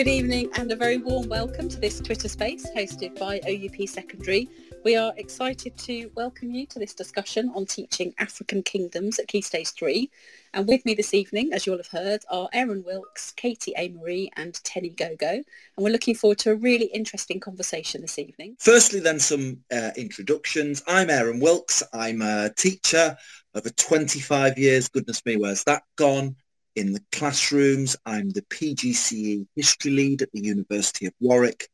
[0.00, 4.48] Good evening and a very warm welcome to this Twitter space hosted by OUP Secondary.
[4.82, 9.42] We are excited to welcome you to this discussion on teaching African kingdoms at Key
[9.42, 10.10] Stage 3.
[10.54, 14.54] And with me this evening, as you'll have heard, are Aaron Wilkes, Katie Amory and
[14.54, 15.32] Teni Gogo.
[15.32, 15.44] And
[15.76, 18.56] we're looking forward to a really interesting conversation this evening.
[18.58, 20.82] Firstly, then some uh, introductions.
[20.86, 21.82] I'm Aaron Wilkes.
[21.92, 23.18] I'm a teacher
[23.54, 24.88] over 25 years.
[24.88, 26.36] Goodness me, where's that gone?
[26.76, 27.96] In the classrooms.
[28.06, 31.68] I'm the PGCE history lead at the University of Warwick.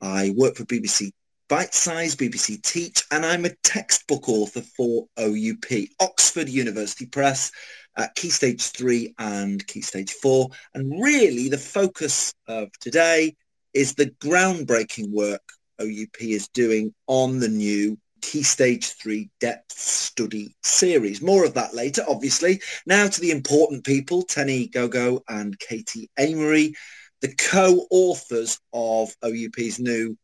[0.00, 1.12] I work for BBC
[1.48, 5.64] Bitesize, BBC Teach, and I'm a textbook author for OUP,
[5.98, 7.50] Oxford University Press,
[7.96, 10.48] at Key Stage 3 and Key Stage 4.
[10.74, 13.34] And really the focus of today
[13.72, 15.42] is the groundbreaking work
[15.80, 21.22] OUP is doing on the new Key Stage 3 Depth Study Series.
[21.22, 22.60] More of that later, obviously.
[22.84, 26.74] Now to the important people, Teni Gogo and Katie Amory,
[27.22, 30.14] the co-authors of OUP's new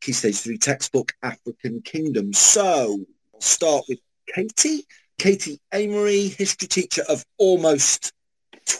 [0.00, 2.38] Key Stage 3 textbook, African Kingdoms.
[2.38, 3.98] So I'll start with
[4.34, 4.86] Katie.
[5.18, 8.14] Katie Amory, history teacher of almost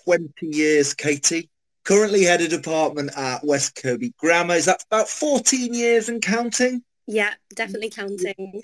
[0.07, 1.51] 20 years, Katie.
[1.85, 4.55] Currently head of department at West Kirby Grammar.
[4.55, 6.83] Is that about 14 years and counting?
[7.07, 8.63] Yeah, definitely counting.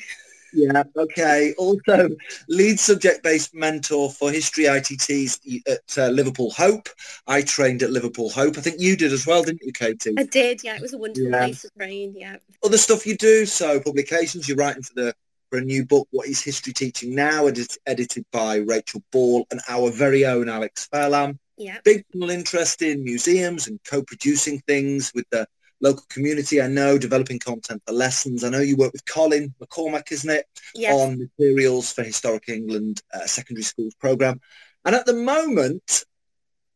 [0.53, 1.55] Yeah, okay.
[1.59, 2.09] Also,
[2.49, 6.89] lead subject-based mentor for history ITTs at uh, Liverpool Hope.
[7.27, 8.57] I trained at Liverpool Hope.
[8.57, 10.15] I think you did as well, didn't you, Katie?
[10.17, 10.77] I did, yeah.
[10.77, 11.39] It was a wonderful yeah.
[11.39, 12.37] place to train, yeah.
[12.65, 15.15] Other stuff you do, so publications, you're writing for the
[15.51, 19.61] for a new book, What is History Teaching Now, edit, edited by Rachel Ball and
[19.69, 21.39] our very own Alex Fairlamb.
[21.57, 21.79] Yeah.
[21.85, 25.47] Big interest in museums and co-producing things with the
[25.81, 26.61] local community.
[26.61, 28.45] I know developing content for lessons.
[28.45, 30.47] I know you work with Colin McCormack, isn't it?
[30.75, 30.95] Yes.
[30.95, 34.41] On materials for Historic England uh, Secondary Schools Programme.
[34.85, 36.05] And at the moment,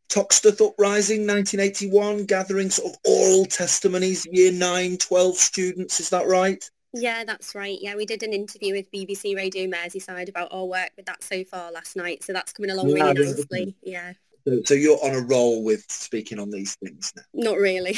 [0.09, 6.63] Toxteth Uprising 1981, gathering sort of oral testimonies, year 9, 12 students, is that right?
[6.93, 7.79] Yeah, that's right.
[7.81, 11.43] Yeah, we did an interview with BBC Radio Merseyside about our work with that so
[11.45, 12.23] far last night.
[12.23, 13.77] So that's coming along yeah, really nicely.
[13.83, 14.13] Yeah.
[14.47, 17.23] So, so, you're on a roll with speaking on these things now.
[17.35, 17.97] Not really.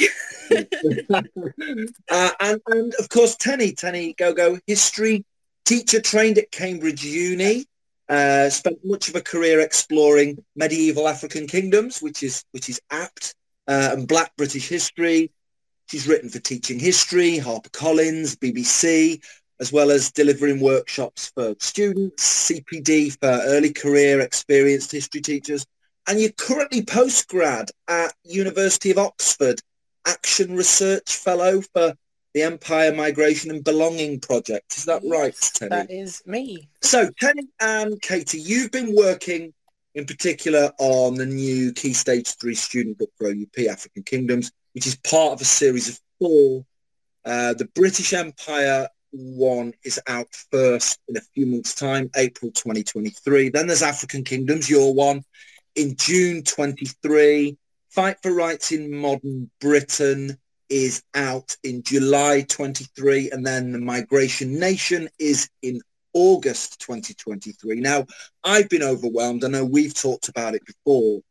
[0.51, 5.25] uh, and, and of course, Teni, Teni Gogo, history
[5.65, 7.65] teacher trained at Cambridge Uni.
[8.07, 13.33] Uh, spent much of a career exploring medieval African kingdoms, which is which is apt,
[13.67, 15.31] uh, and Black British history.
[15.89, 19.23] She's written for Teaching History, HarperCollins, BBC,
[19.59, 25.65] as well as delivering workshops for students, CPD for early career experienced history teachers,
[26.07, 29.61] and you're currently postgrad at University of Oxford,
[30.05, 31.95] Action Research Fellow for
[32.33, 34.77] the Empire Migration and Belonging Project.
[34.77, 35.69] Is that yes, right, Teni?
[35.69, 36.67] That is me.
[36.81, 39.53] So, Teni and Katie, you've been working
[39.95, 44.85] in particular on the new Key Stage 3 student book for OUP, African Kingdoms, which
[44.85, 46.65] is part of a series of four.
[47.23, 53.49] Uh, the British Empire one is out first in a few months' time, April 2023.
[53.49, 55.23] Then there's African Kingdoms, your one,
[55.75, 57.57] in June 23.
[57.89, 60.37] Fight for Rights in Modern Britain
[60.69, 65.79] is out in July 23 and then The Migration Nation is in
[66.13, 67.79] August 2023.
[67.79, 68.05] Now,
[68.43, 69.43] I've been overwhelmed.
[69.43, 71.21] I know we've talked about it before,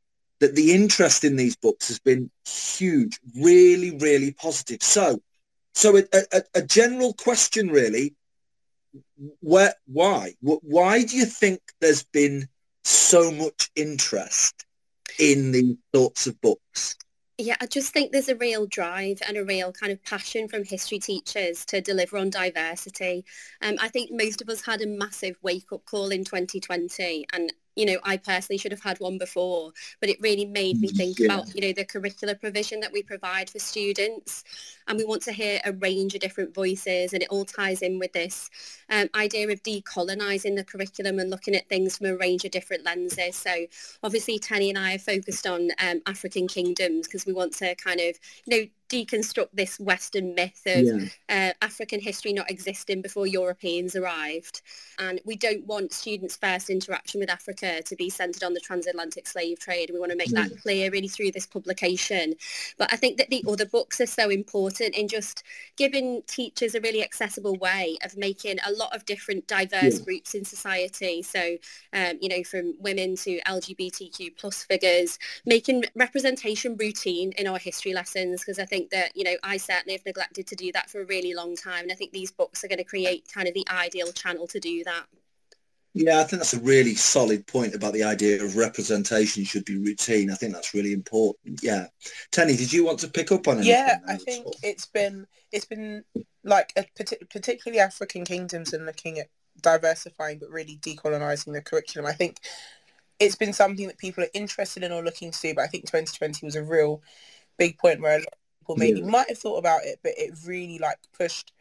[0.41, 4.83] that the interest in these books has been huge, really, really positive.
[4.83, 5.21] So,
[5.73, 8.15] so a, a, a general question really,
[9.41, 10.35] where, why?
[10.41, 12.49] Why do you think there's been
[12.85, 14.65] so much interest
[15.19, 16.97] in these sorts of books?
[17.37, 20.63] Yeah, I just think there's a real drive and a real kind of passion from
[20.63, 23.25] history teachers to deliver on diversity.
[23.61, 27.87] Um, I think most of us had a massive wake-up call in 2020 and you
[27.87, 31.27] know, I personally should have had one before, but it really made me think yeah.
[31.27, 34.45] about, you know, the curricular provision that we provide for students.
[34.87, 37.99] And we want to hear a range of different voices and it all ties in
[37.99, 38.51] with this
[38.91, 42.85] um, idea of decolonising the curriculum and looking at things from a range of different
[42.85, 43.37] lenses.
[43.37, 43.67] So
[44.03, 48.01] obviously Teni and I are focused on um, African kingdoms because we want to kind
[48.01, 51.07] of, you know, deconstruct this Western myth of yeah.
[51.29, 54.63] uh, African history not existing before Europeans arrived.
[54.99, 59.27] And we don't want students' first interaction with Africa to be centred on the transatlantic
[59.27, 59.91] slave trade.
[59.93, 60.63] We want to make that mm.
[60.63, 62.35] clear really through this publication.
[62.79, 65.43] But I think that the other books are so important in just
[65.77, 70.05] giving teachers a really accessible way of making a lot of different diverse yeah.
[70.05, 71.23] groups in society.
[71.23, 71.57] So,
[71.93, 77.95] um, you know, from women to LGBTQ plus figures, making representation routine in our history
[77.95, 81.01] lessons because I think that, you know, I certainly have neglected to do that for
[81.01, 81.85] a really long time.
[81.85, 84.61] And I think these books are going to create kind of the ideal channel to
[84.61, 85.05] do that.
[85.97, 89.77] Yeah, I think that's a really solid point about the idea of representation should be
[89.77, 90.29] routine.
[90.29, 91.63] I think that's really important.
[91.63, 91.87] Yeah,
[92.33, 93.65] Teni, did you want to pick up on it?
[93.65, 96.03] Yeah, I think it's been it's been
[96.43, 96.85] like a,
[97.31, 99.29] particularly African kingdoms and looking at
[99.61, 102.07] diversifying but really decolonizing the curriculum.
[102.07, 102.41] I think
[103.21, 106.45] it's been something that people are interested in or looking to but I think 2020
[106.45, 107.03] was a real
[107.57, 109.07] big point where a lot of people maybe yeah.
[109.07, 111.53] might have thought about it, but it really like pushed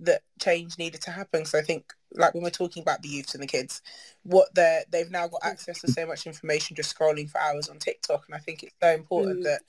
[0.00, 1.46] that change needed to happen.
[1.46, 3.82] So I think like when we're talking about the youths and the kids,
[4.22, 7.78] what they're they've now got access to so much information just scrolling for hours on
[7.78, 8.24] TikTok.
[8.26, 9.44] And I think it's so important mm.
[9.44, 9.60] that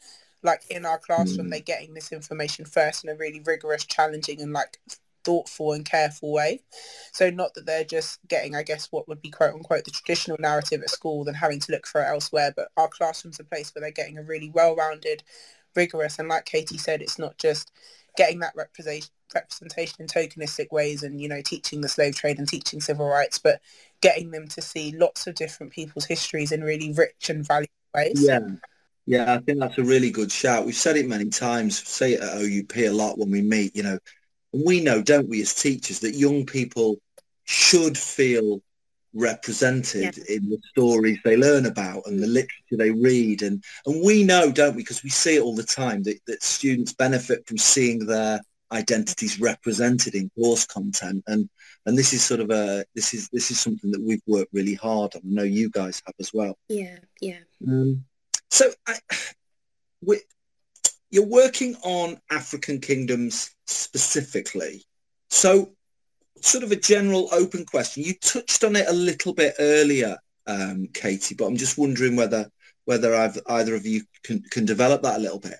[0.44, 1.51] like in our classroom mm.
[1.51, 4.80] they're getting this information first in a really rigorous, challenging and like
[5.25, 6.62] thoughtful and careful way.
[7.12, 10.38] So not that they're just getting, I guess, what would be quote unquote the traditional
[10.39, 12.53] narrative at school, then having to look for it elsewhere.
[12.56, 15.24] But our classroom's a place where they're getting a really well-rounded,
[15.75, 17.71] rigorous, and like Katie said, it's not just
[18.18, 22.48] getting that representation representation in tokenistic ways and you know teaching the slave trade and
[22.48, 23.60] teaching civil rights but
[24.00, 28.24] getting them to see lots of different people's histories in really rich and valuable ways.
[28.26, 28.40] Yeah.
[29.06, 30.66] Yeah i think that's a really good shout.
[30.66, 33.84] We've said it many times say it at oup a lot when we meet you
[33.84, 34.00] know.
[34.54, 37.02] We know, don't we, as teachers, that young people
[37.44, 38.62] should feel
[39.16, 40.36] represented yeah.
[40.36, 43.42] in the stories they learn about and the literature they read.
[43.42, 46.44] And, and we know, don't we, because we see it all the time, that, that
[46.44, 48.42] students benefit from seeing their
[48.72, 51.24] identities represented in course content.
[51.28, 51.50] And,
[51.86, 54.76] and this is sort of a, this is, this is something that we've worked really
[54.76, 55.22] hard on.
[55.24, 56.58] I know you guys have as well.
[56.68, 57.40] Yeah, yeah.
[57.66, 58.04] Um,
[58.50, 58.96] so I,
[60.02, 60.20] we,
[61.10, 64.84] you're working on African kingdoms specifically.
[65.30, 65.75] So
[66.42, 68.04] sort of a general open question.
[68.04, 70.18] You touched on it a little bit earlier,
[70.48, 72.50] um, Katie, but I'm just wondering whether
[72.86, 75.56] whether I've, either of you can, can develop that a little bit.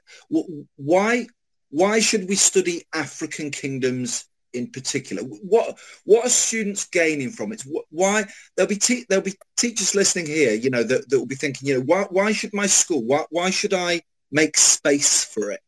[0.76, 1.28] Why
[1.70, 5.24] why should we study African kingdoms in particular?
[5.24, 7.64] What what are students gaining from it?
[7.90, 8.26] Why
[8.56, 11.68] there'll be te- there'll be teachers listening here, you know, that, that will be thinking,
[11.68, 14.02] you know, why why should my school why why should I
[14.32, 15.62] make space for it?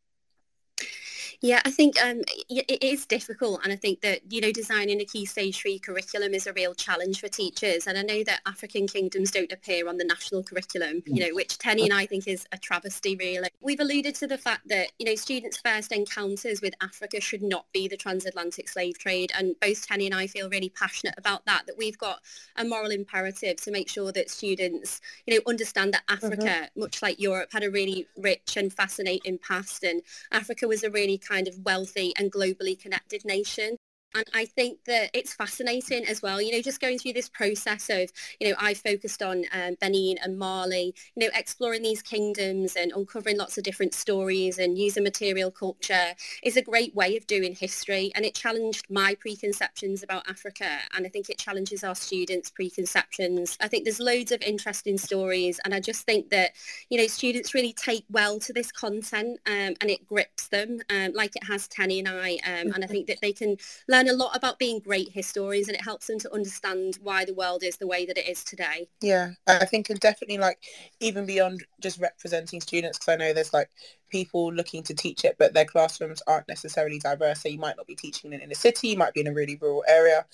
[1.42, 5.06] Yeah, I think um, it is difficult, and I think that you know designing a
[5.06, 7.86] key stage three curriculum is a real challenge for teachers.
[7.86, 11.60] And I know that African kingdoms don't appear on the national curriculum, you know, which
[11.60, 13.16] Teni and I think is a travesty.
[13.16, 17.44] Really, we've alluded to the fact that you know students' first encounters with Africa should
[17.44, 21.46] not be the transatlantic slave trade, and both Teni and I feel really passionate about
[21.46, 21.68] that.
[21.68, 22.20] That we've got
[22.56, 26.80] a moral imperative to make sure that students, you know, understand that Africa, mm-hmm.
[26.80, 30.02] much like Europe, had a really rich and fascinating past, and
[30.32, 33.78] Africa was a really kind of wealthy and globally connected nation.
[34.16, 37.90] And I think that it's fascinating as well, you know, just going through this process
[37.90, 42.76] of, you know, I focused on um, Benin and Mali, you know, exploring these kingdoms
[42.76, 47.28] and uncovering lots of different stories and using material culture is a great way of
[47.28, 48.12] doing history.
[48.16, 50.80] And it challenged my preconceptions about Africa.
[50.96, 53.58] And I think it challenges our students' preconceptions.
[53.62, 55.60] I think there's loads of interesting stories.
[55.64, 56.52] And I just think that,
[56.90, 61.12] you know, students really take well to this content um, and it grips them um,
[61.14, 62.40] like it has Teni and I.
[62.46, 63.58] Um, and I think that they can
[63.88, 67.26] learn learn a lot about being great historians and it helps them to understand why
[67.26, 68.88] the world is the way that it is today.
[69.02, 70.60] Yeah, I think and definitely like
[71.00, 73.70] even beyond just representing students because I know there's like
[74.10, 77.88] people looking to teach it but their classrooms aren't necessarily diverse so you might not
[77.88, 80.26] be teaching in, in a city, you might be in a really rural area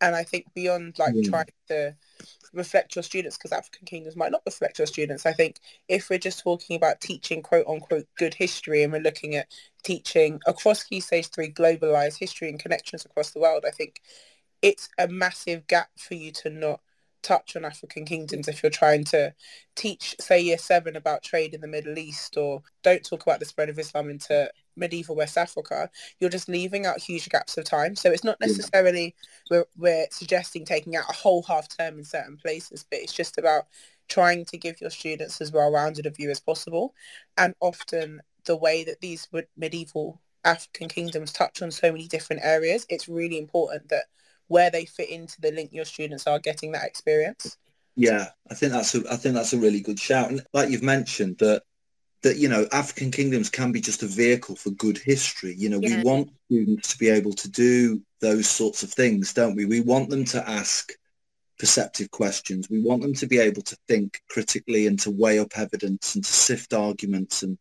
[0.00, 1.30] and I think beyond like yeah.
[1.30, 1.94] trying to
[2.56, 5.26] reflect your students because African kingdoms might not reflect your students.
[5.26, 9.36] I think if we're just talking about teaching quote unquote good history and we're looking
[9.36, 9.48] at
[9.84, 14.00] teaching across Key Stage 3 globalized history and connections across the world, I think
[14.62, 16.80] it's a massive gap for you to not
[17.26, 19.34] touch on African kingdoms if you're trying to
[19.74, 23.46] teach, say, year seven about trade in the Middle East or don't talk about the
[23.46, 25.90] spread of Islam into medieval West Africa,
[26.20, 27.96] you're just leaving out huge gaps of time.
[27.96, 29.14] So it's not necessarily
[29.50, 33.38] we're, we're suggesting taking out a whole half term in certain places, but it's just
[33.38, 33.64] about
[34.08, 36.94] trying to give your students as well-rounded a view as possible.
[37.36, 42.86] And often the way that these medieval African kingdoms touch on so many different areas,
[42.88, 44.04] it's really important that
[44.48, 47.56] where they fit into the link your students are getting that experience.
[47.96, 50.30] Yeah, I think that's a I think that's a really good shout.
[50.30, 51.62] And like you've mentioned that
[52.22, 55.54] that you know African kingdoms can be just a vehicle for good history.
[55.56, 55.98] You know, yeah.
[55.98, 59.64] we want students to be able to do those sorts of things, don't we?
[59.64, 60.92] We want them to ask
[61.58, 62.68] perceptive questions.
[62.68, 66.24] We want them to be able to think critically and to weigh up evidence and
[66.24, 67.58] to sift arguments and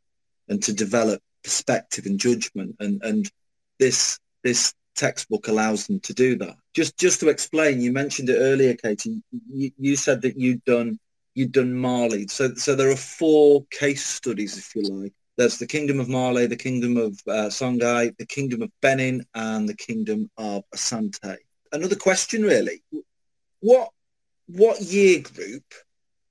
[0.49, 2.75] and to develop perspective and judgment.
[2.79, 3.31] And and
[3.79, 6.55] this this textbook allows them to do that.
[6.75, 9.21] Just just to explain, you mentioned it earlier, Katie.
[9.49, 10.99] You, you said that you'd done
[11.33, 12.27] you'd done Mali.
[12.27, 15.13] So so there are four case studies, if you like.
[15.37, 19.67] There's the Kingdom of Mali, the Kingdom of uh, Songhai, the Kingdom of Benin, and
[19.67, 21.37] the Kingdom of Asante.
[21.71, 22.83] Another question, really.
[23.61, 23.89] What
[24.47, 25.63] what year group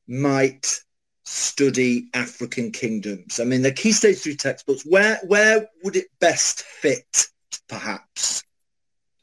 [0.06, 0.80] might
[1.24, 3.40] study African kingdoms?
[3.40, 7.26] I mean, the Key Stage 3 textbooks, where, where would it best fit,
[7.68, 8.42] perhaps?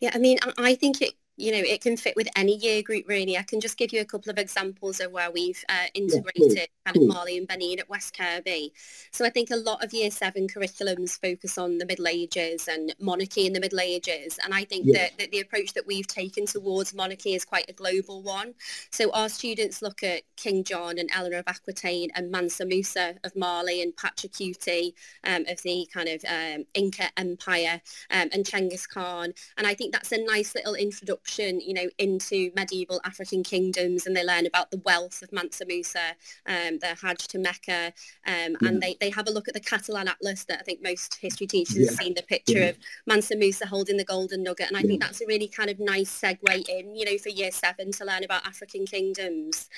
[0.02, 3.08] Yeah, I mean, I think it you know, it can fit with any year group
[3.08, 3.38] really.
[3.38, 6.66] I can just give you a couple of examples of where we've uh, integrated yeah,
[6.86, 8.74] cool, kind of Mali and Benin at West Kirby.
[9.12, 12.94] So I think a lot of year seven curriculums focus on the Middle Ages and
[13.00, 14.38] monarchy in the Middle Ages.
[14.44, 15.00] And I think yeah.
[15.00, 18.54] that, that the approach that we've taken towards monarchy is quite a global one.
[18.92, 23.36] So our students look at King John and Eleanor of Aquitaine and Mansa Musa of
[23.36, 24.94] Mali and Pachacuti
[25.24, 27.82] um, of the kind of um, Inca Empire
[28.12, 29.34] um, and Genghis Khan.
[29.58, 34.06] And I think that's a nice little introduction introduction, you know, into medieval African kingdoms
[34.06, 37.94] and they learn about the wealth of Mansa Musa, um, their Hajj to Mecca,
[38.28, 38.56] um, yeah.
[38.62, 41.48] and they, they have a look at the Catalan Atlas that I think most history
[41.48, 41.86] teachers yeah.
[41.88, 42.70] have seen the picture yeah.
[42.70, 44.68] of Mansa Musa holding the golden nugget.
[44.68, 47.52] And I think that's a really kind of nice segue in, you know, for year
[47.52, 49.70] seven to learn about African kingdoms.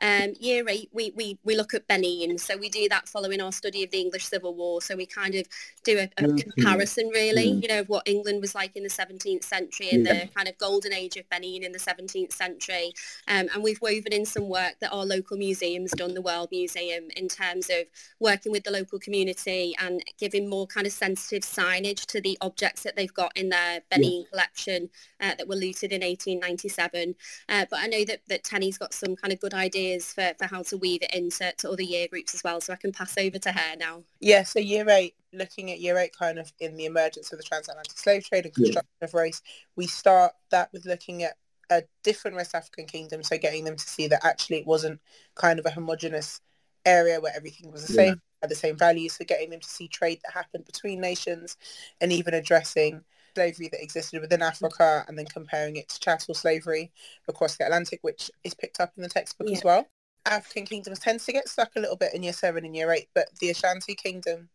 [0.00, 2.38] Um, year eight, we, we, we look at Benin.
[2.38, 4.80] So we do that following our study of the English Civil War.
[4.80, 5.46] So we kind of
[5.84, 9.44] do a, a comparison really, you know, of what England was like in the 17th
[9.44, 12.92] century and the kind of golden age age of Benin in the 17th century.
[13.28, 17.04] Um, and we've woven in some work that our local museums done, the World Museum,
[17.16, 17.84] in terms of
[18.20, 22.82] working with the local community and giving more kind of sensitive signage to the objects
[22.82, 24.30] that they've got in their Benin yeah.
[24.30, 24.90] collection
[25.22, 27.14] uh, that were looted in 1897.
[27.48, 30.46] Uh, but I know that, that Teni's got some kind of good ideas for, for
[30.46, 32.60] how to weave it into to other year groups as well.
[32.60, 34.02] So I can pass over to her now.
[34.20, 37.44] Yeah, so year eight, looking at year eight kind of in the emergence of the
[37.44, 39.06] transatlantic slave trade and construction yeah.
[39.06, 39.40] of race,
[39.76, 41.34] we start that with looking at
[41.70, 45.00] a different West African kingdom, so getting them to see that actually it wasn't
[45.34, 46.40] kind of a homogenous
[46.84, 48.08] area where everything was the yeah.
[48.08, 51.56] same, had the same values, so getting them to see trade that happened between nations
[52.00, 53.02] and even addressing
[53.34, 56.90] slavery that existed within Africa and then comparing it to chattel slavery
[57.28, 59.56] across the Atlantic, which is picked up in the textbook yeah.
[59.56, 59.86] as well.
[60.24, 63.08] African kingdoms tends to get stuck a little bit in year seven and year eight,
[63.14, 64.48] but the Ashanti kingdom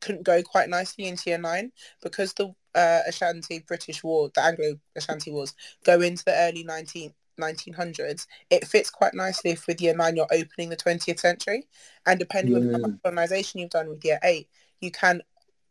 [0.00, 1.72] couldn't go quite nicely into year nine
[2.02, 7.12] because the uh, Ashanti British War, the Anglo Ashanti Wars, go into the early 19,
[7.40, 8.26] 1900s.
[8.48, 11.66] It fits quite nicely if with year nine you're opening the 20th century,
[12.06, 12.60] and depending yeah.
[12.60, 14.48] on how much colonization you've done with year eight,
[14.80, 15.20] you can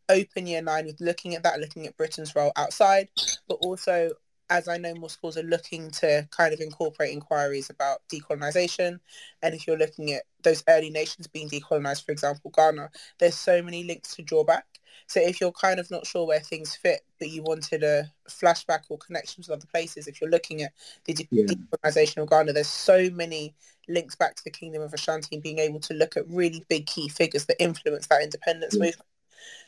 [0.10, 3.10] open year nine with looking at that, looking at Britain's role outside,
[3.48, 4.12] but also
[4.50, 9.00] as I know more schools are looking to kind of incorporate inquiries about decolonization.
[9.44, 12.90] And if you're looking at those early nations being decolonized, for example, Ghana,
[13.20, 14.66] there's so many links to draw back.
[15.06, 18.84] So if you're kind of not sure where things fit, but you wanted a flashback
[18.90, 20.74] or connections with other places, if you're looking at
[21.06, 21.46] the de- yeah.
[21.46, 23.56] decolonization of Ghana, there's so many
[23.88, 26.86] links back to the Kingdom of Ashanti and being able to look at really big
[26.86, 28.86] key figures that influence that independence yeah.
[28.86, 29.09] movement.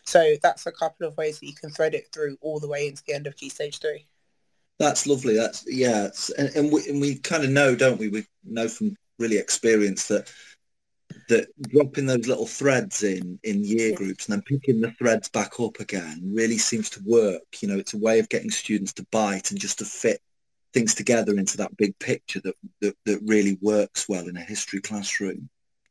[0.06, 2.88] So that's a couple of ways that you can thread it through all the way
[2.88, 4.06] into the end of Key Stage 3.
[4.80, 5.36] That's lovely.
[5.36, 6.10] That's yeah,
[6.40, 8.10] and, and we and we kind of know, don't we?
[8.10, 10.32] We know from really experience that
[11.30, 15.60] that dropping those little threads in in year groups and then picking the threads back
[15.60, 17.44] up again really seems to work.
[17.62, 20.20] You know, it's a way of getting students to bite and just to fit
[20.74, 24.82] things together into that big picture that that, that really works well in a history
[24.82, 25.48] classroom.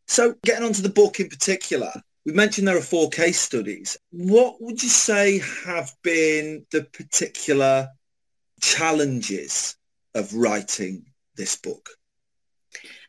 [0.08, 1.92] So getting onto the book in particular,
[2.26, 3.96] we mentioned there are four case studies.
[4.10, 7.88] What would you say have been the particular
[8.60, 9.76] challenges
[10.14, 11.90] of writing this book?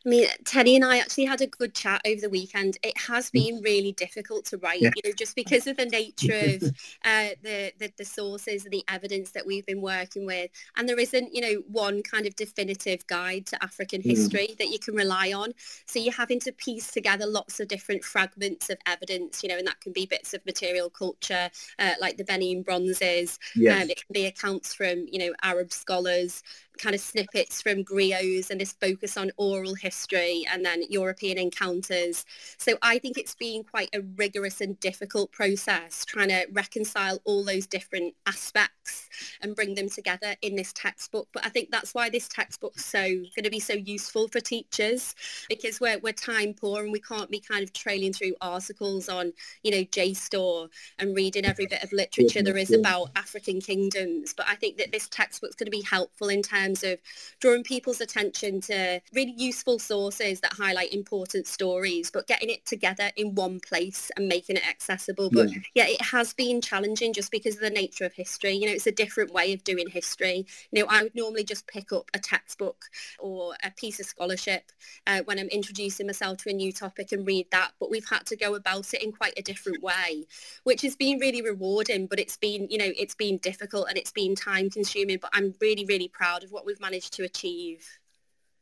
[0.04, 2.78] I mean, Teni and I actually had a good chat over the weekend.
[2.82, 3.32] It has mm.
[3.32, 4.90] been really difficult to write, yeah.
[4.96, 6.62] you know, just because of the nature of
[7.04, 10.50] uh, the, the, the sources and the evidence that we've been working with.
[10.76, 14.06] And there isn't, you know, one kind of definitive guide to African mm.
[14.06, 14.58] history mm.
[14.58, 15.52] that you can rely on.
[15.86, 19.66] So you're having to piece together lots of different fragments of evidence, you know, and
[19.66, 23.38] that can be bits of material culture, uh, like the Benin bronzes.
[23.54, 23.82] Yes.
[23.82, 26.42] Um, it can be accounts from, you know, Arab scholars,
[26.78, 32.24] kind of snippets from griots and this focus on oral history and then European encounters.
[32.58, 37.44] So I think it's been quite a rigorous and difficult process trying to reconcile all
[37.44, 39.08] those different aspects
[39.40, 41.28] and bring them together in this textbook.
[41.32, 45.14] But I think that's why this textbook's so going to be so useful for teachers
[45.48, 49.32] because we're, we're time poor and we can't be kind of trailing through articles on,
[49.62, 54.34] you know, JSTOR and reading every bit of literature there is about African kingdoms.
[54.34, 56.98] But I think that this textbook's going to be helpful in terms of
[57.40, 63.10] drawing people's attention to really useful sources that highlight important stories, but getting it together
[63.16, 65.30] in one place and making it accessible.
[65.30, 68.52] But yeah, yeah it has been challenging just because of the nature of history.
[68.52, 70.46] You know, it's a different way of doing history.
[70.70, 72.86] You know, I would normally just pick up a textbook
[73.18, 74.72] or a piece of scholarship
[75.06, 77.72] uh, when I'm introducing myself to a new topic and read that.
[77.78, 80.26] But we've had to go about it in quite a different way,
[80.64, 82.06] which has been really rewarding.
[82.06, 85.18] But it's been, you know, it's been difficult and it's been time consuming.
[85.20, 87.86] But I'm really, really proud of what we've managed to achieve.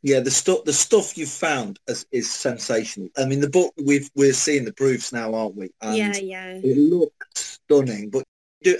[0.03, 3.11] Yeah, the stuff the stuff you've found is, is sensational.
[3.19, 5.71] I mean, the book we've we're seeing the proofs now, aren't we?
[5.83, 6.61] And yeah, yeah.
[6.65, 8.25] It looks stunning, but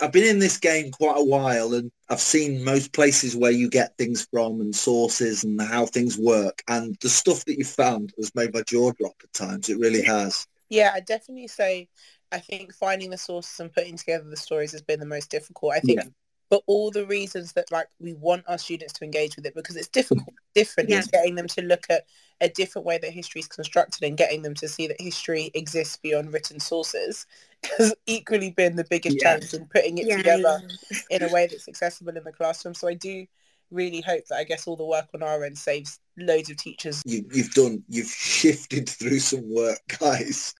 [0.03, 3.71] I've been in this game quite a while, and I've seen most places where you
[3.71, 6.63] get things from and sources and how things work.
[6.69, 9.69] And the stuff that you found has made my jaw drop at times.
[9.69, 10.47] It really has.
[10.69, 11.89] Yeah, I definitely say
[12.31, 15.73] I think finding the sources and putting together the stories has been the most difficult.
[15.75, 16.11] I think yeah
[16.51, 19.77] for all the reasons that like we want our students to engage with it because
[19.77, 20.91] it's difficult different.
[20.91, 20.99] Yeah.
[20.99, 22.05] it's getting them to look at
[22.41, 25.97] a different way that history is constructed and getting them to see that history exists
[25.97, 27.27] beyond written sources
[27.79, 29.35] has equally been the biggest yeah.
[29.35, 30.61] challenge in putting it yeah, together
[31.11, 32.75] in a way that's accessible in the classroom.
[32.75, 33.27] So i do
[33.71, 37.01] really hope that i guess all the work on our end saves loads of teachers.
[37.07, 40.55] You, you've done you've shifted through some work guys.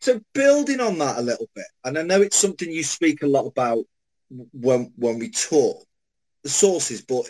[0.00, 3.28] So building on that a little bit and i know it's something you speak a
[3.28, 3.84] lot about
[4.30, 5.84] when when we talk
[6.42, 7.24] the sources, but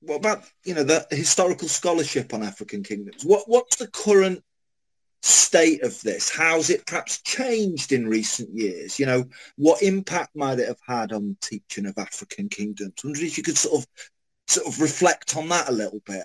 [0.00, 3.24] what about you know the historical scholarship on African kingdoms?
[3.24, 4.42] What what's the current
[5.22, 6.30] state of this?
[6.34, 8.98] How's it perhaps changed in recent years?
[8.98, 9.24] You know,
[9.56, 12.94] what impact might it have had on teaching of African kingdoms?
[13.02, 13.86] I wonder if you could sort of
[14.46, 16.24] sort of reflect on that a little bit.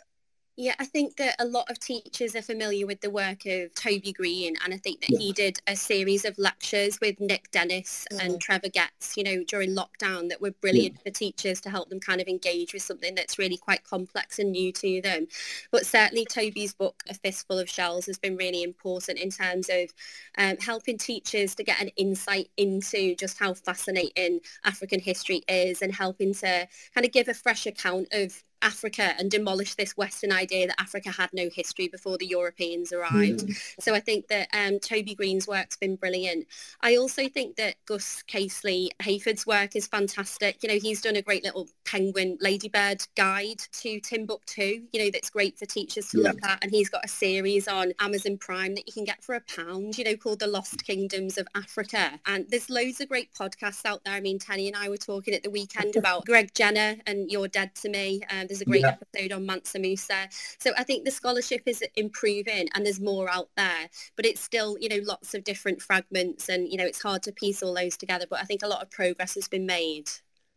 [0.58, 4.12] Yeah, I think that a lot of teachers are familiar with the work of Toby
[4.12, 5.20] Green, and I think that yeah.
[5.20, 8.26] he did a series of lectures with Nick Dennis mm-hmm.
[8.26, 11.04] and Trevor Getz, you know, during lockdown that were brilliant yeah.
[11.04, 14.52] for teachers to help them kind of engage with something that's really quite complex and
[14.52, 15.28] new to them.
[15.72, 19.94] But certainly Toby's book, A Fistful of Shells, has been really important in terms of
[20.38, 25.96] um, helping teachers to get an insight into just how fascinating African history is and
[25.96, 30.68] helping to kind of give a fresh account of Africa and demolish this Western idea
[30.68, 33.48] that Africa had no history before the Europeans arrived.
[33.48, 33.74] Mm.
[33.80, 36.48] So I think that um, Toby Green's work's been brilliant.
[36.82, 40.64] I also think that Gus Casely Hayford's work is fantastic.
[40.64, 45.30] You know, he's done a great little penguin ladybird guide to Timbuktu, you know, that's
[45.30, 46.30] great for teachers to yeah.
[46.30, 46.64] look at.
[46.64, 49.98] And he's got a series on Amazon Prime that you can get for a pound,
[49.98, 52.20] you know, called The Lost Kingdoms of Africa.
[52.26, 54.14] And there's loads of great podcasts out there.
[54.14, 57.48] I mean, Teni and I were talking at the weekend about Greg Jenner and You're
[57.48, 58.22] Dead to Me.
[58.30, 58.98] Um, there's a great yeah.
[59.02, 60.28] episode on Mansa Musa.
[60.60, 64.78] So I think the scholarship is improving and there's more out there, but it's still,
[64.80, 67.96] you know, lots of different fragments and, you know, it's hard to piece all those
[67.96, 70.10] together, but I think a lot of progress has been made.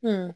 [0.02, 0.30] Hmm.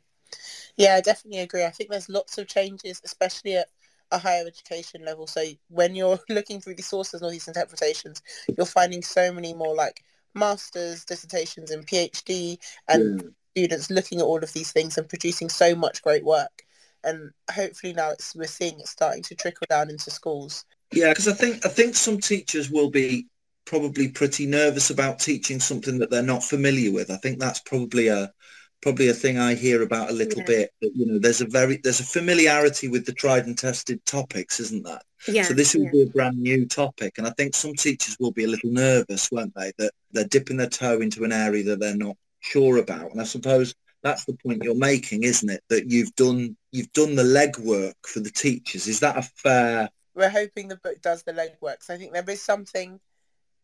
[0.77, 1.65] Yeah, I definitely agree.
[1.65, 3.69] I think there's lots of changes, especially at
[4.13, 5.27] a higher education level.
[5.27, 8.23] So when you're looking through these sources and all these interpretations,
[8.57, 13.35] you're finding so many more like masters, dissertations and PhD and mm.
[13.57, 16.63] students looking at all of these things and producing so much great work
[17.05, 20.65] and hopefully now it's we're seeing it starting to trickle down into schools.
[20.93, 23.27] Yeah, because I think I think some teachers will be
[23.65, 27.11] probably pretty nervous about teaching something that they're not familiar with.
[27.11, 28.33] I think that's probably a
[28.81, 30.47] probably a thing I hear about a little yeah.
[30.47, 30.71] bit.
[30.81, 34.61] That, you know, there's a very there's a familiarity with the tried and tested topics,
[34.61, 35.03] isn't that?
[35.27, 35.43] Yeah.
[35.43, 35.91] So this will yeah.
[35.93, 39.31] be a brand new topic, and I think some teachers will be a little nervous,
[39.31, 39.73] won't they?
[39.79, 43.11] That they're dipping their toe into an area that they're not sure about.
[43.11, 43.75] And I suppose
[44.09, 45.63] that's the point you're making, isn't it?
[45.69, 48.87] That you've done you've done the legwork for the teachers.
[48.87, 49.91] Is that a fair?
[50.15, 51.83] We're hoping the book does the legwork.
[51.83, 53.01] So I think there is something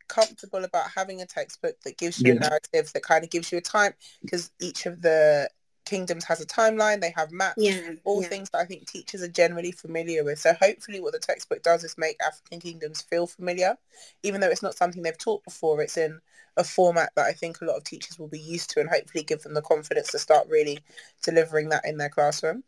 [0.08, 2.36] comfortable about having a textbook that gives you yeah.
[2.36, 5.48] a narrative that kind of gives you a time because each of the
[5.84, 8.28] kingdoms has a timeline they have maps yeah, all yeah.
[8.28, 10.38] things that i think teachers are generally familiar with.
[10.38, 13.76] So hopefully what the textbook does is make african kingdoms feel familiar
[14.22, 15.80] even though it's not something they've taught before.
[15.80, 16.20] It's in
[16.56, 19.24] a format that i think a lot of teachers will be used to and hopefully
[19.24, 20.78] give them the confidence to start really
[21.22, 22.62] delivering that in their classroom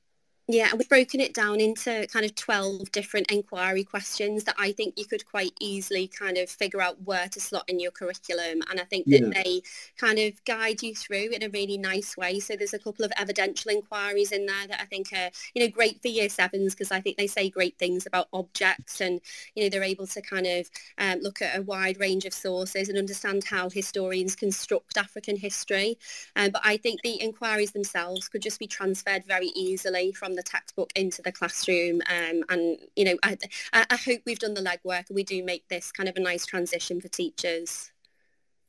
[0.49, 4.95] yeah, we've broken it down into kind of 12 different inquiry questions that I think
[4.97, 8.63] you could quite easily kind of figure out where to slot in your curriculum.
[8.71, 9.43] And I think that yeah.
[9.43, 9.63] they
[9.97, 12.39] kind of guide you through in a really nice way.
[12.39, 15.69] So there's a couple of evidential inquiries in there that I think are, you know,
[15.69, 19.21] great for year sevens because I think they say great things about objects and,
[19.57, 22.89] you know, they're able to kind of um, look at a wide range of sources
[22.89, 25.99] and understand how historians construct African history.
[26.37, 30.42] Um, but I think the inquiries themselves could just be transferred very easily from the
[30.42, 32.01] textbook into the classroom.
[32.09, 33.37] Um, and, you know, I,
[33.72, 36.46] I hope we've done the legwork and we do make this kind of a nice
[36.46, 37.90] transition for teachers.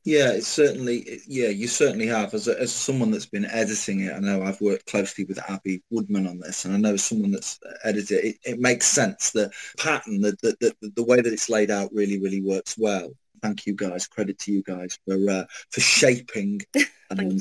[0.04, 2.32] Yeah, it's certainly, yeah, you certainly have.
[2.32, 5.82] As, a, as someone that's been editing it, I know I've worked closely with Abby
[5.90, 9.32] Woodman on this, and I know someone that's edited it, it makes sense.
[9.32, 13.10] The pattern, the, the, the, the way that it's laid out really, really works well.
[13.42, 14.06] Thank you guys.
[14.06, 16.62] Credit to you guys for uh, for shaping
[17.10, 17.40] and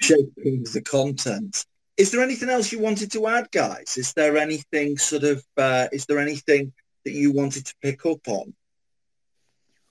[0.00, 1.66] shaping the content.
[2.02, 3.96] Is there anything else you wanted to add, guys?
[3.96, 6.72] Is there anything sort of, uh, is there anything
[7.04, 8.52] that you wanted to pick up on?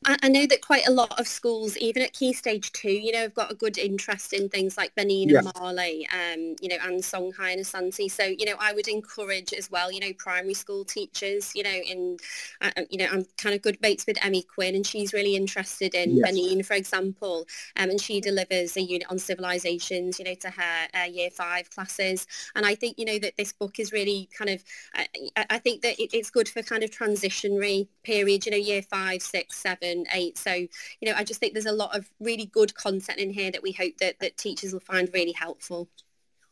[0.04, 3.20] I know that quite a lot of schools, even at Key Stage 2, you know,
[3.20, 5.40] have got a good interest in things like Benin yeah.
[5.40, 8.10] and Mali, um, you know, and Songhai and Asante.
[8.10, 11.70] So, you know, I would encourage as well, you know, primary school teachers, you know,
[11.70, 12.18] in,
[12.62, 15.36] uh, uh, you know, I'm kind of good mates with Emmy Quinn and she's really
[15.36, 16.32] interested in yes.
[16.32, 17.46] Benin, for example,
[17.78, 21.70] um, and she delivers a unit on civilizations, you know, to her uh, year five
[21.70, 22.26] classes.
[22.56, 24.64] And I think, you know, that this book is really kind of,
[24.98, 28.82] uh, I think that it, it's good for kind of transitionary period, you know, year
[28.82, 30.38] five, six, seven, eight.
[30.38, 30.70] So, you
[31.04, 33.72] know, I just think there's a lot of really good content in here that we
[33.72, 35.90] hope that, that teachers will find really helpful.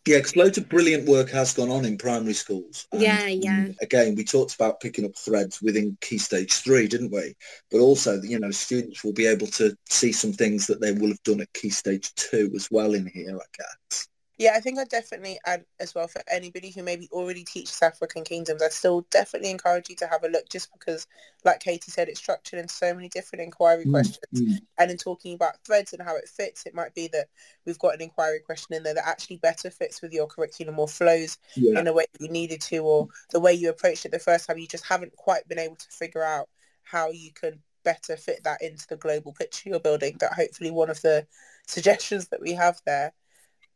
[0.07, 2.87] Yeah, because loads of brilliant work has gone on in primary schools.
[2.91, 3.67] And, yeah, yeah.
[3.81, 7.35] Again, we talked about picking up threads within Key Stage 3, didn't we?
[7.69, 11.09] But also, you know, students will be able to see some things that they will
[11.09, 14.08] have done at Key Stage 2 as well in here, I guess.
[14.39, 18.23] Yeah, I think I'd definitely add as well for anybody who maybe already teaches African
[18.23, 21.07] kingdoms, I'd still definitely encourage you to have a look just because,
[21.43, 24.41] like Katie said, it's structured in so many different inquiry mm, questions.
[24.41, 24.61] Mm.
[24.77, 27.27] And in talking about threads and how it fits, it might be that
[27.65, 30.87] we've got an inquiry question in there that actually better fits with your curriculum or
[30.87, 31.77] flows yeah.
[31.77, 34.47] in a way that you needed to or the way you approached it the first
[34.47, 34.57] time.
[34.57, 36.47] You just haven't quite been able to figure out
[36.83, 40.15] how you can better fit that into the global picture you're building.
[40.21, 41.27] That hopefully one of the
[41.67, 43.11] suggestions that we have there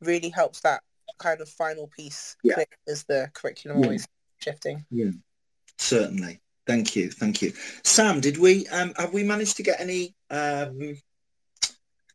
[0.05, 0.81] really helps that
[1.19, 2.55] kind of final piece yeah.
[2.55, 3.85] click as the curriculum yeah.
[3.85, 4.07] always
[4.39, 4.85] shifting.
[4.89, 5.11] Yeah,
[5.77, 6.39] certainly.
[6.65, 7.51] Thank you, thank you,
[7.83, 8.21] Sam.
[8.21, 10.97] Did we um, have we managed to get any um,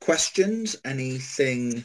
[0.00, 0.76] questions?
[0.84, 1.82] Anything?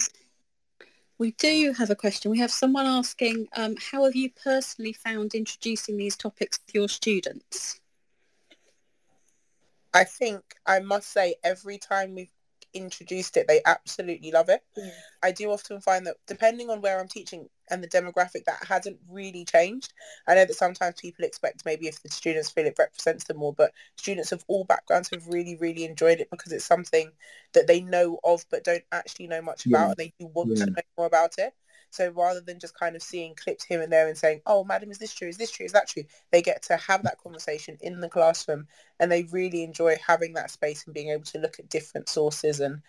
[1.17, 2.31] We do have a question.
[2.31, 6.89] We have someone asking, um, how have you personally found introducing these topics to your
[6.89, 7.79] students?
[9.93, 12.31] I think I must say every time we've
[12.73, 14.61] introduced it, they absolutely love it.
[14.75, 14.89] Yeah.
[15.21, 18.97] I do often find that depending on where I'm teaching and the demographic, that hasn't
[19.09, 19.93] really changed.
[20.27, 23.53] I know that sometimes people expect maybe if the students feel it represents them more,
[23.53, 27.11] but students of all backgrounds have really, really enjoyed it because it's something
[27.53, 30.65] that they know of but don't actually know much about and they do want yeah.
[30.65, 31.53] to know more about it.
[31.93, 34.89] So rather than just kind of seeing clips here and there and saying, oh, madam,
[34.89, 35.27] is this true?
[35.27, 35.65] Is this true?
[35.65, 36.03] Is that true?
[36.31, 38.67] They get to have that conversation in the classroom
[38.99, 42.61] and they really enjoy having that space and being able to look at different sources
[42.61, 42.81] and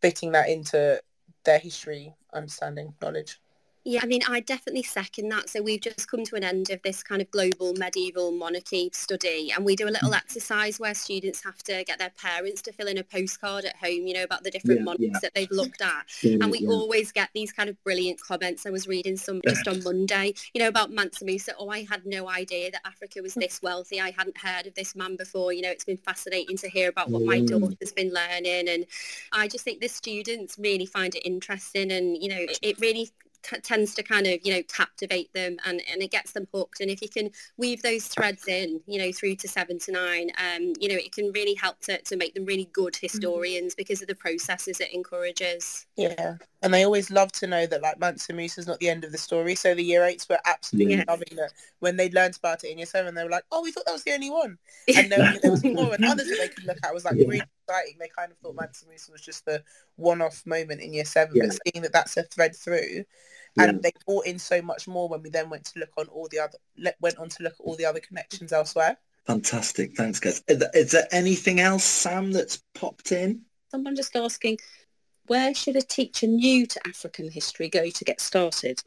[0.00, 1.02] fitting that into
[1.44, 3.40] their history, understanding, knowledge.
[3.86, 5.50] Yeah, I mean, I definitely second that.
[5.50, 9.52] So we've just come to an end of this kind of global medieval monarchy study
[9.54, 10.16] and we do a little mm.
[10.16, 14.06] exercise where students have to get their parents to fill in a postcard at home,
[14.06, 15.18] you know, about the different yeah, monarchs yeah.
[15.20, 16.04] that they've looked at.
[16.22, 18.64] Yeah, and we always get these kind of brilliant comments.
[18.64, 21.52] I was reading some just on Monday, you know, about Mansa Musa.
[21.58, 24.00] Oh, I had no idea that Africa was this wealthy.
[24.00, 25.52] I hadn't heard of this man before.
[25.52, 28.68] You know, it's been fascinating to hear about what my daughter's been learning.
[28.68, 28.86] And
[29.32, 33.10] I just think the students really find it interesting and, you know, it, it really
[33.44, 36.80] t- tends to kind of you know captivate them and, and it gets them hooked
[36.80, 40.30] and if you can weave those threads in you know through to seven to nine
[40.38, 43.06] um you know it can really help to, to make them really good mm-hmm.
[43.06, 43.80] historians mm-hmm.
[43.80, 47.98] because of the processes it encourages yeah and they always love to know that like
[48.00, 50.94] Mansa Musa is not the end of the story so the year eights were absolutely
[50.94, 51.04] yeah.
[51.06, 53.70] loving that when they learned about it in year seven they were like oh we
[53.70, 54.58] thought that was the only one
[54.96, 57.26] and there was more and others that they could look at was like yeah.
[57.26, 59.62] really exciting they kind of thought Mansa Musa was just the
[59.96, 61.46] one-off moment in year seven yeah.
[61.46, 63.04] but seeing that that's a thread through
[63.58, 66.28] and they brought in so much more when we then went to look on all
[66.30, 66.58] the other
[67.00, 68.96] went on to look at all the other connections elsewhere.
[69.26, 70.42] Fantastic, thanks guys.
[70.48, 73.42] Is there, is there anything else, Sam, that's popped in?
[73.70, 74.58] Someone just asking,
[75.28, 78.82] where should a teacher new to African history go to get started?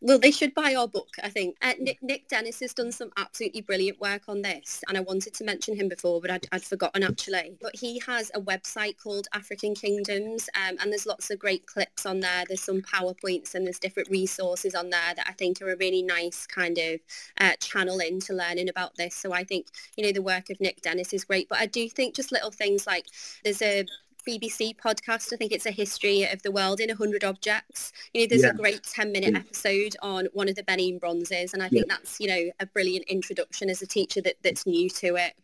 [0.00, 1.56] Well, they should buy our book, I think.
[1.60, 5.34] Uh, Nick, Nick Dennis has done some absolutely brilliant work on this, and I wanted
[5.34, 7.56] to mention him before, but I'd, I'd forgotten actually.
[7.60, 12.06] But he has a website called African Kingdoms, um, and there's lots of great clips
[12.06, 12.44] on there.
[12.46, 16.02] There's some PowerPoints and there's different resources on there that I think are a really
[16.02, 17.00] nice kind of
[17.40, 19.16] uh, channel into learning about this.
[19.16, 21.88] So I think, you know, the work of Nick Dennis is great, but I do
[21.88, 23.06] think just little things like
[23.42, 23.84] there's a
[24.26, 25.32] BBC podcast.
[25.32, 27.92] I think it's a history of the world in 100 objects.
[28.14, 28.50] You know, there's yeah.
[28.50, 31.54] a great 10 minute episode on one of the Benin bronzes.
[31.54, 31.96] And I think yeah.
[31.96, 35.34] that's, you know, a brilliant introduction as a teacher that, that's new to it.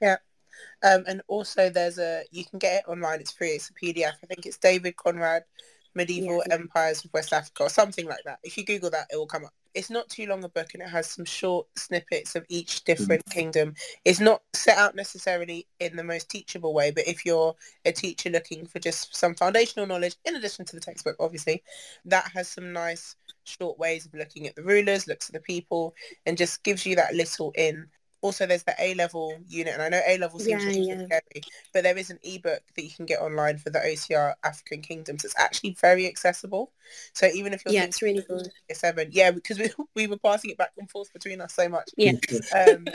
[0.00, 0.16] Yeah.
[0.82, 3.20] Um, and also there's a, you can get it online.
[3.20, 3.50] It's free.
[3.50, 4.12] It's a PDF.
[4.22, 5.44] I think it's David Conrad,
[5.94, 8.38] Medieval Empires of West Africa or something like that.
[8.42, 10.82] If you Google that, it will come up it's not too long a book and
[10.82, 13.32] it has some short snippets of each different mm.
[13.32, 13.74] kingdom.
[14.04, 18.30] It's not set out necessarily in the most teachable way, but if you're a teacher
[18.30, 21.62] looking for just some foundational knowledge, in addition to the textbook, obviously,
[22.04, 25.94] that has some nice short ways of looking at the rulers, looks at the people,
[26.26, 27.86] and just gives you that little in
[28.22, 31.42] also there's the A level unit, and I know A level seems Yeah, yeah, scary,
[31.72, 35.24] but there is an ebook that you can get online for the OCR African Kingdoms.
[35.24, 36.70] It's actually very accessible.
[37.12, 38.48] So even if you're Yeah, it's really good.
[38.72, 41.90] seven, yeah, because we, we were passing it back and forth between us so much.
[41.96, 42.12] Yeah.
[42.56, 42.86] Um,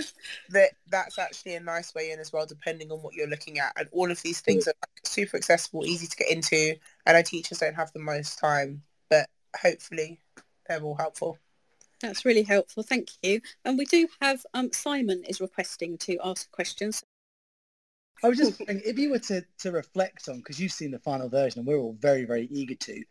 [0.49, 3.73] that that's actually a nice way in as well, depending on what you're looking at.
[3.77, 6.75] And all of these things are like, super accessible, easy to get into.
[7.05, 9.29] I know teachers don't have the most time, but
[9.61, 10.21] hopefully
[10.67, 11.37] they're all helpful.
[12.01, 12.83] That's really helpful.
[12.83, 13.41] Thank you.
[13.65, 17.03] And we do have um, Simon is requesting to ask questions.
[18.23, 20.99] I was just wondering, if you were to, to reflect on, because you've seen the
[20.99, 23.03] final version and we're all very, very eager to,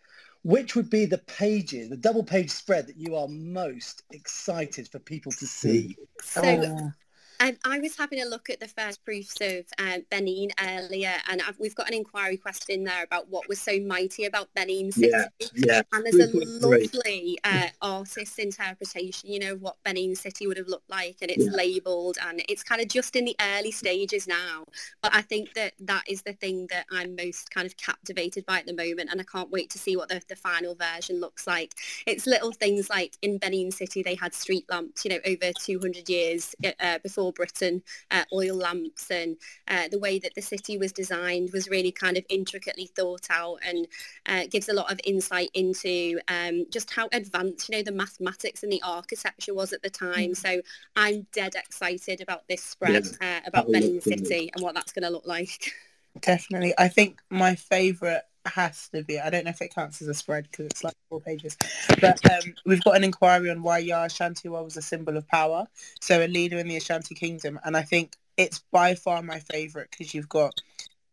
[0.42, 4.98] which would be the pages, the double page spread that you are most excited for
[4.98, 5.96] people to see?
[6.22, 6.92] So Oh.
[7.40, 11.42] Um, I was having a look at the first proofs of uh, Benin earlier, and
[11.46, 15.12] I've, we've got an inquiry question there about what was so mighty about Benin City.
[15.12, 15.82] Yeah, yeah.
[15.92, 20.68] And there's a lovely uh, artist's interpretation, you know, of what Benin City would have
[20.68, 21.52] looked like, and it's Yeah.
[21.52, 24.64] labelled, and it's kind of just in the early stages now.
[25.02, 28.60] But I think that that is the thing that I'm most kind of captivated by
[28.60, 31.46] at the moment, and I can't wait to see what the, the final version looks
[31.46, 31.74] like.
[32.06, 36.08] It's little things like in Benin City, they had street lamps, you know, over 200
[36.08, 39.36] years uh, before Britain, uh, oil lamps, and
[39.68, 43.58] uh, the way that the city was designed was really kind of intricately thought out
[43.66, 43.86] and
[44.26, 48.62] uh, gives a lot of insight into um, just how advanced, you know, the mathematics
[48.62, 50.34] and the architecture was at the time.
[50.34, 50.60] So
[50.94, 54.00] I'm dead excited about this spread, uh, about Benin.
[54.00, 55.72] City and what that's going to look like.
[56.20, 56.74] Definitely.
[56.78, 60.14] I think my favourite has to be, I don't know if it counts as a
[60.14, 61.56] spread because it's like four pages,
[62.00, 65.66] but um, we've got an inquiry on why Asantewaa was a symbol of power.
[66.00, 67.58] So a leader in the Ashanti Kingdom.
[67.64, 70.60] And I think it's by far my favourite because you've got,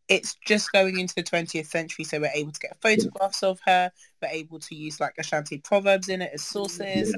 [0.10, 2.06] it's just going into the 20th century.
[2.06, 3.92] So we're able to get photographs of her.
[4.22, 7.16] We're able to use like Ashanti proverbs in it as sources.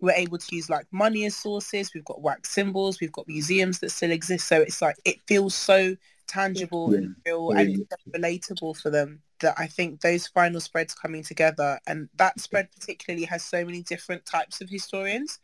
[0.00, 1.92] We're able to use like money as sources.
[1.92, 3.00] We've got wax symbols.
[3.00, 4.46] We've got museums that still exist.
[4.46, 5.96] So it's like, it feels so
[6.28, 7.62] tangible and real Yeah.
[7.62, 12.70] it's relatable for them that I think those final spreads coming together and that spread
[12.72, 15.38] particularly has so many different types of historians.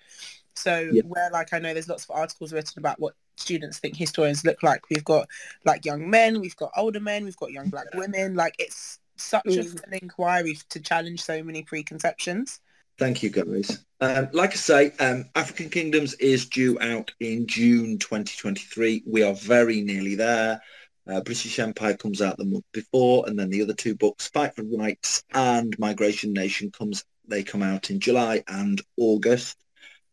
[0.55, 1.03] So Yeah.
[1.03, 4.63] where like I know there's lots of articles written about what students think historians look
[4.63, 4.89] like.
[4.91, 5.29] We've got
[5.65, 8.35] like young men, we've got older men, we've got young black women.
[8.35, 9.81] Like it's such a Mm.
[9.81, 12.61] fun inquiry to challenge so many preconceptions.
[12.99, 13.85] Thank you, guys.
[14.01, 19.03] Um, like I say, um, African Kingdoms is due out in June 2023.
[19.07, 20.61] We are very nearly there.
[21.07, 24.55] Uh, British Empire comes out the month before, and then the other two books, Fight
[24.55, 27.05] for Rights and Migration Nation, comes.
[27.27, 29.57] They come out in July and August.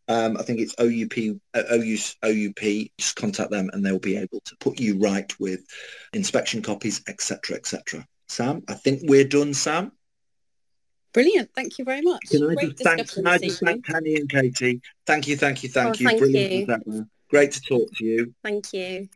[0.08, 1.62] Um, I think it's OUP, uh,
[2.24, 2.90] OUP.
[2.98, 5.60] Just contact them, and they'll be able to put you right with
[6.12, 8.06] inspection copies, etc., etc.
[8.28, 9.54] Sam, I think we're done.
[9.54, 9.92] Sam.
[11.12, 11.50] Brilliant.
[11.54, 12.22] Thank you very much.
[12.30, 14.80] Can I Great just thank, can I just thank Tanny and Katie?
[15.06, 16.06] Thank you, thank you, thank Oh, you.
[16.06, 17.08] thank Brilliant, you.
[17.28, 18.34] Great to talk to you.
[18.42, 19.08] Thank you.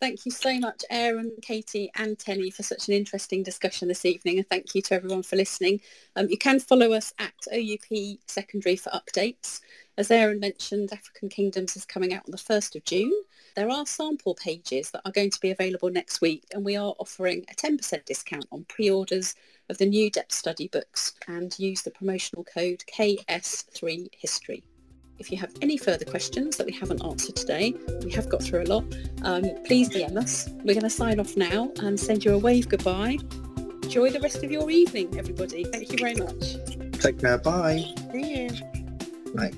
[0.00, 4.38] Thank you so much, Aaron, Katie and Teni for such an interesting discussion this evening
[4.38, 5.80] and thank you to everyone for listening.
[6.14, 9.60] Um, you can follow us at OUP Secondary for updates.
[9.96, 13.12] As Aaron mentioned, African Kingdoms is coming out on the 1st of June.
[13.56, 16.94] There are sample pages that are going to be available next week and we are
[17.00, 19.34] offering a 10% discount on pre-orders
[19.68, 24.62] of the new depth study books and use the promotional code KS3History.
[25.18, 28.62] If you have any further questions that we haven't answered today, we have got through
[28.62, 28.84] a lot,
[29.22, 30.48] um, please DM us.
[30.48, 33.18] We're going to sign off now and send you a wave goodbye.
[33.82, 35.64] Enjoy the rest of your evening, everybody.
[35.64, 36.56] Thank you very much.
[37.00, 37.38] Take care.
[37.38, 37.84] Bye.
[38.12, 38.50] See you.
[39.34, 39.52] Bye.